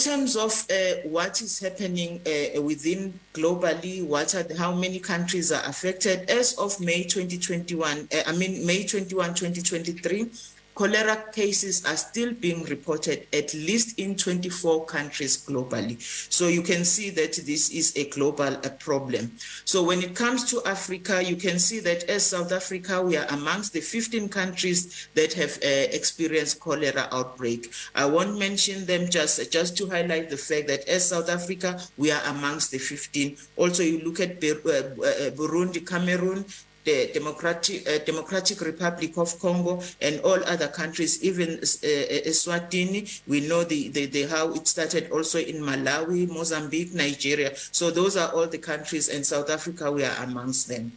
terms 0.00 0.36
of 0.36 0.64
uh, 0.70 0.94
what 1.08 1.42
is 1.42 1.58
happening 1.58 2.20
uh, 2.26 2.60
within 2.62 3.18
globally, 3.34 4.04
what 4.04 4.34
are, 4.34 4.44
how 4.56 4.72
many 4.74 4.98
countries 4.98 5.52
are 5.52 5.62
affected, 5.66 6.28
as 6.30 6.54
of 6.54 6.78
May 6.80 7.04
2021, 7.04 8.08
uh, 8.14 8.22
I 8.26 8.32
mean 8.32 8.64
May 8.66 8.84
21, 8.86 9.34
2023, 9.34 10.26
cholera 10.74 11.24
cases 11.32 11.84
are 11.84 11.96
still 11.96 12.32
being 12.32 12.62
reported 12.64 13.26
at 13.34 13.52
least 13.54 13.98
in 13.98 14.16
24 14.16 14.84
countries 14.86 15.44
globally. 15.46 15.98
So 16.32 16.48
you 16.48 16.62
can 16.62 16.84
see 16.84 17.10
that 17.10 17.32
this 17.44 17.70
is 17.70 17.92
a 17.96 18.08
global 18.08 18.30
a 18.40 18.58
uh, 18.58 18.68
problem. 18.78 19.32
So 19.64 19.82
when 19.82 20.02
it 20.02 20.14
comes 20.14 20.44
to 20.50 20.62
Africa, 20.66 21.22
you 21.24 21.36
can 21.36 21.58
see 21.58 21.80
that 21.80 22.04
as 22.04 22.24
South 22.26 22.52
Africa, 22.52 23.02
we 23.02 23.16
are 23.16 23.26
amongst 23.26 23.72
the 23.72 23.80
15 23.80 24.28
countries 24.28 25.08
that 25.14 25.32
have 25.34 25.56
uh, 25.62 25.68
experienced 25.94 26.60
cholera 26.60 27.08
outbreak. 27.12 27.72
I 27.94 28.06
won't 28.06 28.38
mention 28.38 28.86
them 28.86 29.08
just, 29.10 29.52
just 29.52 29.76
to 29.78 29.88
highlight 29.88 30.30
the 30.30 30.36
fact 30.36 30.68
that 30.68 30.88
as 30.88 31.08
South 31.08 31.28
Africa, 31.28 31.80
we 31.96 32.10
are 32.10 32.22
amongst 32.26 32.70
the 32.70 32.78
15. 32.78 33.36
Also, 33.56 33.82
you 33.82 34.00
look 34.04 34.20
at 34.20 34.32
uh, 34.42 34.50
uh, 34.50 35.30
Burundi, 35.30 35.86
Cameroon, 35.86 36.44
the 36.84 37.10
Democratic, 37.12 37.86
uh, 37.88 37.98
Democratic 38.04 38.60
Republic 38.60 39.16
of 39.18 39.38
Congo 39.38 39.82
and 40.00 40.20
all 40.20 40.42
other 40.44 40.68
countries, 40.68 41.22
even 41.22 41.50
uh, 41.50 41.60
uh, 41.60 42.28
Eswatini. 42.28 43.20
We 43.26 43.42
know 43.46 43.64
the, 43.64 43.88
the, 43.88 44.06
the, 44.06 44.22
how 44.24 44.52
it 44.54 44.66
started 44.66 45.10
also 45.10 45.38
in 45.38 45.56
Malawi, 45.56 46.28
Mozambique, 46.28 46.94
Nigeria. 46.94 47.52
So 47.56 47.90
those 47.90 48.16
are 48.16 48.32
all 48.32 48.46
the 48.46 48.58
countries, 48.58 49.08
and 49.08 49.24
South 49.26 49.50
Africa, 49.50 49.90
we 49.92 50.04
are 50.04 50.24
amongst 50.24 50.68
them. 50.68 50.92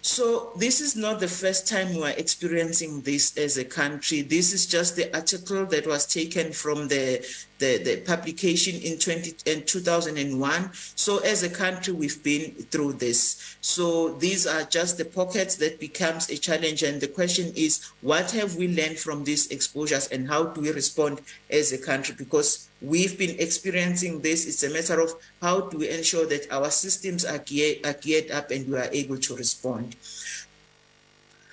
So 0.00 0.52
this 0.56 0.80
is 0.80 0.94
not 0.94 1.20
the 1.20 1.28
first 1.28 1.66
time 1.66 1.92
we 1.94 2.02
are 2.04 2.10
experiencing 2.16 3.02
this 3.02 3.36
as 3.36 3.58
a 3.58 3.64
country. 3.64 4.22
This 4.22 4.52
is 4.52 4.64
just 4.64 4.94
the 4.96 5.12
article 5.14 5.66
that 5.66 5.86
was 5.86 6.06
taken 6.06 6.52
from 6.52 6.88
the 6.88 7.26
the, 7.58 7.78
the 7.82 7.96
publication 8.06 8.80
in 8.80 8.98
20 9.00 9.34
in 9.50 9.64
2001. 9.64 10.70
So 10.94 11.18
as 11.18 11.42
a 11.42 11.50
country, 11.50 11.92
we've 11.92 12.22
been 12.22 12.52
through 12.70 12.94
this. 12.94 13.47
So 13.60 14.10
these 14.14 14.46
are 14.46 14.62
just 14.62 14.98
the 14.98 15.04
pockets 15.04 15.56
that 15.56 15.80
becomes 15.80 16.30
a 16.30 16.36
challenge. 16.38 16.82
And 16.84 17.00
the 17.00 17.08
question 17.08 17.52
is, 17.56 17.90
what 18.02 18.30
have 18.32 18.54
we 18.56 18.68
learned 18.68 18.98
from 18.98 19.24
these 19.24 19.48
exposures 19.50 20.06
and 20.08 20.28
how 20.28 20.44
do 20.44 20.60
we 20.60 20.70
respond 20.70 21.20
as 21.50 21.72
a 21.72 21.78
country? 21.78 22.14
Because 22.16 22.68
we've 22.80 23.18
been 23.18 23.34
experiencing 23.40 24.20
this. 24.20 24.46
It's 24.46 24.62
a 24.62 24.70
matter 24.70 25.00
of 25.02 25.12
how 25.42 25.62
do 25.62 25.78
we 25.78 25.88
ensure 25.88 26.26
that 26.26 26.50
our 26.52 26.70
systems 26.70 27.24
are 27.24 27.38
geared, 27.38 27.84
are 27.84 27.94
geared 27.94 28.30
up 28.30 28.50
and 28.52 28.68
we 28.68 28.78
are 28.78 28.88
able 28.92 29.18
to 29.18 29.36
respond. 29.36 29.96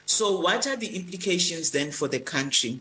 So 0.06 0.40
what 0.40 0.68
are 0.68 0.76
the 0.78 0.96
implications 0.96 1.72
then 1.72 1.90
for 1.92 2.08
the 2.08 2.20
country? 2.20 2.80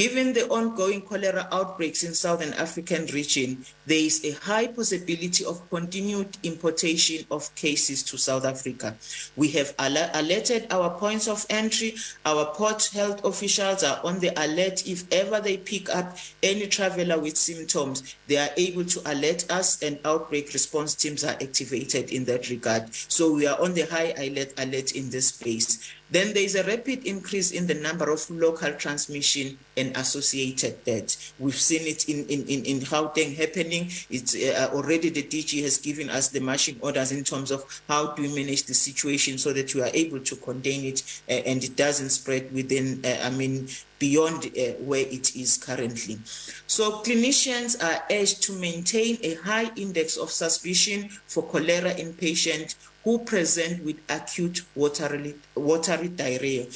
Given 0.00 0.32
the 0.32 0.48
ongoing 0.48 1.02
cholera 1.02 1.46
outbreaks 1.52 2.04
in 2.04 2.14
Southern 2.14 2.54
African 2.54 3.04
region, 3.08 3.66
there 3.84 3.98
is 3.98 4.24
a 4.24 4.30
high 4.30 4.66
possibility 4.66 5.44
of 5.44 5.68
continued 5.68 6.38
importation 6.42 7.26
of 7.30 7.54
cases 7.54 8.02
to 8.04 8.16
South 8.16 8.46
Africa. 8.46 8.96
We 9.36 9.48
have 9.48 9.74
alerted 9.78 10.68
our 10.70 10.88
points 10.98 11.28
of 11.28 11.44
entry. 11.50 11.96
Our 12.24 12.46
port 12.46 12.86
health 12.94 13.22
officials 13.26 13.84
are 13.84 14.00
on 14.02 14.20
the 14.20 14.30
alert. 14.42 14.88
If 14.88 15.04
ever 15.12 15.38
they 15.38 15.58
pick 15.58 15.94
up 15.94 16.16
any 16.42 16.66
traveler 16.66 17.18
with 17.18 17.36
symptoms, 17.36 18.14
they 18.26 18.38
are 18.38 18.48
able 18.56 18.86
to 18.86 19.00
alert 19.12 19.50
us 19.52 19.82
and 19.82 19.98
outbreak 20.06 20.54
response 20.54 20.94
teams 20.94 21.24
are 21.24 21.36
activated 21.46 22.08
in 22.08 22.24
that 22.24 22.48
regard. 22.48 22.86
So 22.94 23.34
we 23.34 23.46
are 23.46 23.60
on 23.60 23.74
the 23.74 23.82
high 23.82 24.14
alert, 24.16 24.54
alert 24.56 24.92
in 24.92 25.10
this 25.10 25.28
space. 25.28 25.92
Then 26.12 26.34
there 26.34 26.42
is 26.42 26.56
a 26.56 26.64
rapid 26.64 27.06
increase 27.06 27.52
in 27.52 27.68
the 27.68 27.74
number 27.74 28.10
of 28.10 28.28
local 28.30 28.72
transmission 28.72 29.56
and 29.76 29.89
and 29.90 29.96
associated 29.96 30.84
debt. 30.84 31.16
We've 31.38 31.54
seen 31.54 31.82
it 31.86 32.08
in, 32.08 32.26
in, 32.28 32.46
in, 32.46 32.64
in 32.64 32.80
Gauteng 32.80 33.36
happening. 33.36 33.90
It's 34.10 34.34
uh, 34.34 34.68
uh 34.72 34.76
already 34.76 35.10
the 35.10 35.22
DG 35.22 35.62
has 35.62 35.78
given 35.78 36.08
us 36.10 36.28
the 36.28 36.40
marching 36.40 36.78
orders 36.80 37.12
in 37.12 37.24
terms 37.24 37.50
of 37.50 37.62
how 37.88 38.12
do 38.12 38.22
we 38.22 38.28
manage 38.34 38.64
the 38.64 38.74
situation 38.74 39.38
so 39.38 39.52
that 39.52 39.74
we 39.74 39.82
are 39.82 39.90
able 39.92 40.20
to 40.20 40.36
contain 40.36 40.84
it 40.84 41.02
uh, 41.28 41.32
and 41.46 41.64
it 41.64 41.76
doesn't 41.76 42.10
spread 42.10 42.52
within, 42.52 43.04
uh, 43.04 43.18
I 43.26 43.30
mean, 43.30 43.68
beyond 43.98 44.46
uh, 44.46 44.60
where 44.84 45.06
it 45.06 45.36
is 45.36 45.58
currently. 45.58 46.18
So 46.66 47.02
clinicians 47.02 47.76
are 47.82 48.02
urged 48.10 48.42
to 48.44 48.52
maintain 48.52 49.18
a 49.22 49.34
high 49.34 49.70
index 49.76 50.16
of 50.16 50.30
suspicion 50.30 51.08
for 51.26 51.42
cholera 51.48 51.92
in 51.96 52.14
patients 52.14 52.76
who 53.04 53.18
present 53.20 53.82
with 53.84 53.98
acute 54.10 54.62
watery, 54.74 55.34
watery 55.54 56.08
diarrhea. 56.08 56.66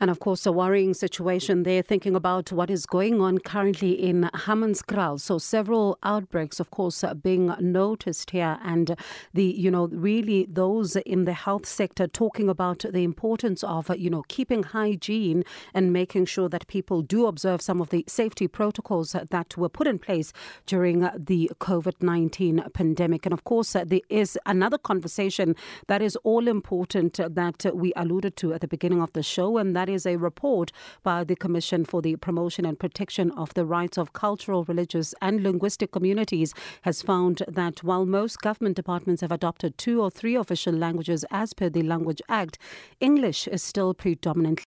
And 0.00 0.10
of 0.10 0.20
course, 0.20 0.44
a 0.46 0.52
worrying 0.52 0.94
situation 0.94 1.62
there, 1.62 1.82
thinking 1.82 2.14
about 2.16 2.50
what 2.52 2.70
is 2.70 2.84
going 2.86 3.20
on 3.20 3.38
currently 3.38 3.92
in 3.92 4.24
Hammanskral. 4.34 5.20
So, 5.20 5.38
several 5.38 5.98
outbreaks, 6.02 6.58
of 6.60 6.70
course, 6.70 7.04
being 7.22 7.52
noticed 7.60 8.30
here. 8.32 8.58
And 8.62 8.96
the, 9.32 9.44
you 9.44 9.70
know, 9.70 9.88
really 9.88 10.46
those 10.50 10.96
in 10.96 11.24
the 11.24 11.32
health 11.32 11.66
sector 11.66 12.06
talking 12.06 12.48
about 12.48 12.80
the 12.90 13.04
importance 13.04 13.62
of, 13.64 13.90
you 13.96 14.10
know, 14.10 14.22
keeping 14.28 14.62
hygiene 14.64 15.44
and 15.72 15.92
making 15.92 16.26
sure 16.26 16.48
that 16.48 16.66
people 16.66 17.02
do 17.02 17.26
observe 17.26 17.60
some 17.62 17.80
of 17.80 17.90
the 17.90 18.04
safety 18.08 18.48
protocols 18.48 19.12
that 19.12 19.56
were 19.56 19.68
put 19.68 19.86
in 19.86 19.98
place 19.98 20.32
during 20.66 21.08
the 21.16 21.50
COVID 21.60 22.02
19 22.02 22.64
pandemic. 22.74 23.26
And 23.26 23.32
of 23.32 23.44
course, 23.44 23.74
there 23.74 24.00
is 24.08 24.36
another 24.46 24.76
conversation 24.78 25.54
that 25.86 26.02
is 26.02 26.16
all 26.24 26.48
important 26.48 27.14
that 27.18 27.60
we 27.74 27.92
alluded 27.96 28.36
to 28.38 28.52
at 28.54 28.60
the 28.60 28.68
beginning 28.68 29.00
of 29.00 29.12
the 29.12 29.22
show, 29.22 29.56
and 29.58 29.74
that 29.76 29.83
That 29.84 29.92
is 29.92 30.06
a 30.06 30.16
report 30.16 30.72
by 31.02 31.24
the 31.24 31.36
Commission 31.36 31.84
for 31.84 32.00
the 32.00 32.16
Promotion 32.16 32.64
and 32.64 32.78
Protection 32.80 33.30
of 33.32 33.52
the 33.52 33.66
Rights 33.66 33.98
of 33.98 34.14
Cultural, 34.14 34.64
Religious, 34.64 35.14
and 35.20 35.42
Linguistic 35.42 35.92
Communities 35.92 36.54
has 36.82 37.02
found 37.02 37.42
that 37.46 37.82
while 37.84 38.06
most 38.06 38.40
government 38.40 38.76
departments 38.76 39.20
have 39.20 39.30
adopted 39.30 39.76
two 39.76 40.00
or 40.00 40.10
three 40.10 40.36
official 40.36 40.72
languages 40.74 41.26
as 41.30 41.52
per 41.52 41.68
the 41.68 41.82
Language 41.82 42.22
Act, 42.30 42.56
English 43.02 43.46
is 43.46 43.62
still 43.62 43.92
predominantly 43.92 44.64